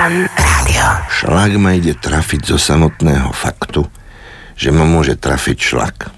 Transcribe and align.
Fan 0.00 0.24
Rádio. 0.32 0.86
Šlak 1.12 1.60
ma 1.60 1.76
ide 1.76 1.92
trafiť 1.92 2.48
zo 2.48 2.56
samotného 2.56 3.36
faktu, 3.36 3.84
že 4.56 4.72
ma 4.72 4.88
môže 4.88 5.12
trafiť 5.12 5.58
šlak. 5.60 6.08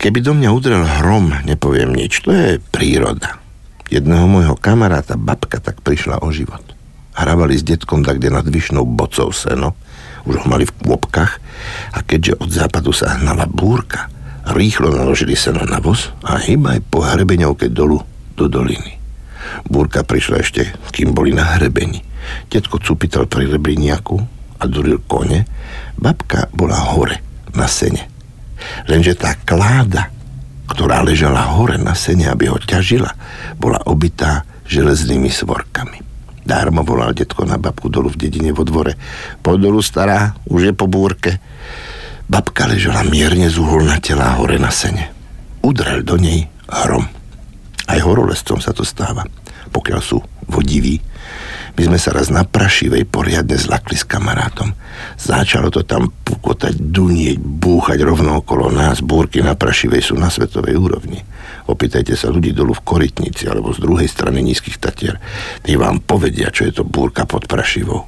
Keby 0.00 0.24
do 0.24 0.32
mňa 0.32 0.48
udrel 0.48 0.80
hrom, 0.80 1.36
nepoviem 1.44 1.92
nič, 1.92 2.24
to 2.24 2.32
je 2.32 2.64
príroda. 2.72 3.36
Jedného 3.92 4.24
môjho 4.24 4.56
kamaráta, 4.56 5.20
babka, 5.20 5.60
tak 5.60 5.84
prišla 5.84 6.24
o 6.24 6.32
život. 6.32 6.64
Hrávali 7.12 7.60
s 7.60 7.68
detkom 7.68 8.08
tak, 8.08 8.24
kde 8.24 8.40
nad 8.40 8.48
vyšnou 8.48 8.88
bocou 8.88 9.28
seno, 9.36 9.76
už 10.24 10.40
ho 10.40 10.46
mali 10.48 10.64
v 10.64 10.72
kôpkach 10.72 11.44
a 11.92 12.00
keďže 12.00 12.40
od 12.40 12.48
západu 12.56 12.96
sa 12.96 13.20
hnala 13.20 13.44
búrka, 13.52 14.08
rýchlo 14.48 14.88
naložili 14.88 15.36
seno 15.36 15.60
na 15.68 15.76
voz 15.76 16.08
a 16.24 16.40
hýba 16.40 16.80
aj 16.80 16.88
po 16.88 17.04
hrebeňovke 17.04 17.68
dolu 17.68 18.00
do 18.32 18.48
doliny. 18.48 18.96
Búrka 19.68 20.08
prišla 20.08 20.40
ešte, 20.40 20.72
kým 20.88 21.12
boli 21.12 21.36
na 21.36 21.60
hrebení. 21.60 22.08
Detko 22.48 22.78
cupital 22.78 23.26
pri 23.26 23.48
rebriniaku 23.48 24.16
a 24.60 24.64
duril 24.70 25.02
kone. 25.04 25.44
Babka 25.98 26.50
bola 26.54 26.78
hore, 26.94 27.48
na 27.54 27.68
sene. 27.68 28.08
Lenže 28.86 29.18
tá 29.18 29.34
kláda, 29.34 30.08
ktorá 30.70 31.02
ležala 31.02 31.58
hore 31.58 31.76
na 31.76 31.92
sene, 31.92 32.30
aby 32.30 32.48
ho 32.48 32.56
ťažila, 32.56 33.10
bola 33.58 33.82
obitá 33.90 34.46
železnými 34.66 35.28
svorkami. 35.28 35.98
Dármo 36.42 36.82
volal 36.82 37.14
detko 37.14 37.46
na 37.46 37.54
babku 37.54 37.86
dolu 37.86 38.10
v 38.10 38.26
dedine 38.26 38.50
vo 38.50 38.66
dvore. 38.66 38.98
Po 39.38 39.54
dolu 39.54 39.78
stará, 39.78 40.34
už 40.50 40.70
je 40.70 40.72
po 40.74 40.90
búrke. 40.90 41.38
Babka 42.26 42.66
ležela 42.66 43.06
mierne 43.06 43.46
z 43.46 43.62
uholna 43.62 44.02
tela 44.02 44.34
hore 44.38 44.58
na 44.58 44.74
sene. 44.74 45.12
Udrel 45.62 46.02
do 46.02 46.18
nej 46.18 46.50
hrom. 46.66 47.06
Aj 47.86 47.98
horolescom 48.02 48.58
sa 48.58 48.74
to 48.74 48.82
stáva, 48.82 49.22
pokiaľ 49.70 50.00
sú 50.02 50.18
vodiví. 50.50 50.98
My 51.72 51.88
sme 51.88 51.98
sa 51.98 52.12
raz 52.12 52.28
na 52.28 52.44
Prašivej 52.44 53.08
poriadne 53.08 53.56
zlakli 53.56 53.96
s 53.96 54.04
kamarátom. 54.04 54.76
Začalo 55.16 55.72
to 55.72 55.82
tam 55.88 56.12
pukotať, 56.12 56.76
dunieť, 56.76 57.40
búchať 57.40 57.98
rovno 58.04 58.44
okolo 58.44 58.68
nás. 58.68 59.00
Búrky 59.00 59.40
na 59.40 59.56
Prašivej 59.56 60.12
sú 60.12 60.14
na 60.20 60.28
svetovej 60.28 60.76
úrovni. 60.76 61.24
Opýtajte 61.68 62.12
sa 62.12 62.28
ľudí 62.28 62.52
dolu 62.52 62.76
v 62.76 62.84
Korytnici 62.84 63.48
alebo 63.48 63.72
z 63.72 63.80
druhej 63.80 64.08
strany 64.10 64.44
nízkych 64.44 64.76
Tatier. 64.76 65.16
Tí 65.64 65.78
vám 65.80 66.04
povedia, 66.04 66.52
čo 66.52 66.68
je 66.68 66.72
to 66.76 66.84
búrka 66.84 67.24
pod 67.24 67.48
Prašivou. 67.48 68.04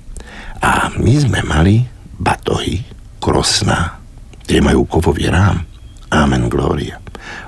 A 0.61 0.93
my 0.97 1.15
sme 1.21 1.41
mali 1.45 1.84
batohy, 2.21 2.84
krosná. 3.21 4.01
Tie 4.45 4.61
majú 4.61 4.84
kovový 4.84 5.33
rám. 5.33 5.65
Amen, 6.12 6.53
Gloria. 6.53 7.03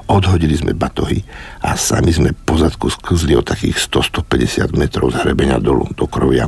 Odhodili 0.06 0.54
sme 0.54 0.70
batohy 0.70 1.26
a 1.66 1.74
sami 1.74 2.14
sme 2.14 2.30
pozadku 2.30 2.86
sklzli 2.86 3.34
o 3.34 3.42
takých 3.42 3.74
100-150 3.90 4.78
metrov 4.78 5.10
z 5.10 5.26
hrebenia 5.26 5.58
dolu 5.58 5.90
do 5.98 6.06
krovia. 6.06 6.46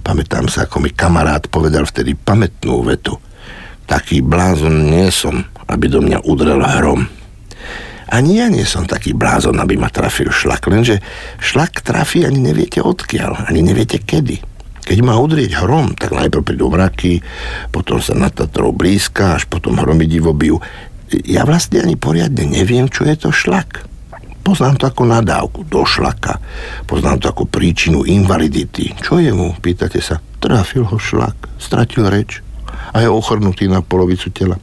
Pamätám 0.00 0.48
sa, 0.48 0.64
ako 0.64 0.80
mi 0.80 0.90
kamarát 0.96 1.44
povedal 1.52 1.84
vtedy 1.84 2.16
pamätnú 2.16 2.80
vetu. 2.88 3.20
Taký 3.84 4.24
blázon 4.24 4.88
nie 4.88 5.12
som, 5.12 5.44
aby 5.68 5.92
do 5.92 6.00
mňa 6.00 6.24
udrel 6.24 6.64
hrom. 6.64 7.04
Ani 8.10 8.42
ja 8.42 8.50
nie 8.50 8.66
som 8.66 8.88
taký 8.88 9.14
blázon, 9.14 9.60
aby 9.62 9.78
ma 9.78 9.86
trafil 9.86 10.32
šlak, 10.34 10.66
lenže 10.66 10.98
šlak 11.38 11.84
trafí 11.84 12.26
ani 12.26 12.42
neviete 12.42 12.82
odkiaľ, 12.82 13.46
ani 13.46 13.62
neviete 13.62 14.02
kedy. 14.02 14.42
Keď 14.80 14.98
má 15.06 15.14
udrieť 15.14 15.62
hrom, 15.62 15.94
tak 15.94 16.18
najprv 16.18 16.42
prídu 16.42 16.66
mraky, 16.66 17.22
potom 17.70 18.02
sa 18.02 18.18
na 18.18 18.26
Tatrou 18.26 18.74
blízka, 18.74 19.38
až 19.38 19.46
potom 19.46 19.78
hromy 19.78 20.10
divo 20.10 20.34
ja 21.10 21.42
vlastne 21.42 21.82
ani 21.82 21.98
poriadne 21.98 22.46
neviem, 22.46 22.86
čo 22.86 23.06
je 23.06 23.16
to 23.18 23.30
šlak. 23.34 23.86
Poznám 24.40 24.80
to 24.80 24.84
ako 24.88 25.04
nadávku 25.04 25.60
do 25.68 25.84
šlaka. 25.84 26.40
Poznám 26.88 27.20
to 27.20 27.26
ako 27.28 27.44
príčinu 27.44 28.08
invalidity. 28.08 28.96
Čo 28.98 29.20
je 29.20 29.30
mu? 29.36 29.52
Pýtate 29.60 30.00
sa. 30.00 30.18
Trafil 30.40 30.88
ho 30.88 30.96
šlak. 30.96 31.60
Stratil 31.60 32.08
reč. 32.08 32.40
A 32.90 33.04
je 33.04 33.08
ochrnutý 33.12 33.68
na 33.68 33.84
polovicu 33.84 34.32
tela. 34.32 34.56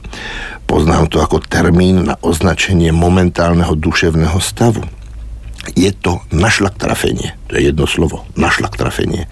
Poznám 0.66 1.08
to 1.08 1.22
ako 1.22 1.40
termín 1.46 2.10
na 2.10 2.18
označenie 2.20 2.90
momentálneho 2.92 3.78
duševného 3.78 4.40
stavu 4.42 4.97
je 5.76 5.92
to 5.92 6.24
našlak 6.32 6.78
trafenie. 6.80 7.36
To 7.52 7.60
je 7.60 7.72
jedno 7.72 7.90
slovo. 7.90 8.24
Našlak 8.40 8.78
trafenie. 8.78 9.28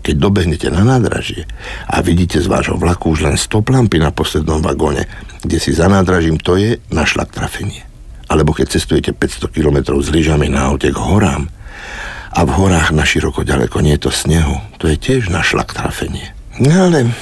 Keď 0.00 0.14
dobehnete 0.16 0.68
na 0.72 0.86
nádražie 0.86 1.44
a 1.90 2.00
vidíte 2.00 2.40
z 2.40 2.48
vášho 2.48 2.78
vlaku 2.78 3.12
už 3.12 3.28
len 3.28 3.36
stop 3.36 3.68
lampy 3.68 4.00
na 4.00 4.14
poslednom 4.14 4.62
vagóne, 4.64 5.10
kde 5.44 5.58
si 5.60 5.74
za 5.74 5.90
nádražím, 5.90 6.40
to 6.40 6.56
je 6.56 6.80
našlak 6.88 7.34
trafenie. 7.34 7.84
Alebo 8.30 8.56
keď 8.56 8.78
cestujete 8.78 9.12
500 9.12 9.52
km 9.52 10.00
s 10.00 10.08
lyžami 10.08 10.48
na 10.48 10.72
aute 10.72 10.88
k 10.88 10.96
horám 10.96 11.52
a 12.34 12.40
v 12.42 12.50
horách 12.50 12.90
na 12.96 13.04
široko 13.04 13.44
ďaleko 13.44 13.84
nie 13.84 13.94
je 14.00 14.08
to 14.08 14.12
snehu, 14.12 14.58
to 14.80 14.88
je 14.88 14.96
tiež 14.96 15.28
našlak 15.28 15.76
trafenie. 15.76 16.32
No 16.58 16.88
ale 16.88 17.12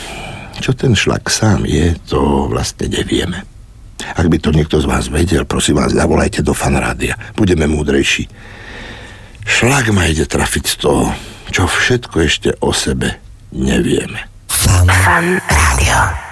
čo 0.62 0.76
ten 0.76 0.94
šlak 0.94 1.26
sám 1.26 1.66
je, 1.66 1.96
to 2.06 2.46
vlastne 2.46 2.86
nevieme. 2.86 3.51
Ak 4.00 4.26
by 4.26 4.38
to 4.40 4.50
niekto 4.50 4.80
z 4.82 4.86
vás 4.88 5.08
vedel, 5.08 5.46
prosím 5.46 5.78
vás, 5.78 5.94
zavolajte 5.94 6.42
do 6.42 6.52
fanrádia. 6.52 7.14
Budeme 7.38 7.70
múdrejší. 7.70 8.28
Šlak 9.42 9.90
ma 9.90 10.06
ide 10.06 10.26
trafiť 10.26 10.64
z 10.66 10.74
toho, 10.78 11.04
čo 11.50 11.66
všetko 11.66 12.16
ešte 12.22 12.50
o 12.62 12.70
sebe 12.70 13.18
nevieme. 13.52 14.26
Fan, 14.48 14.86
fan 14.86 16.31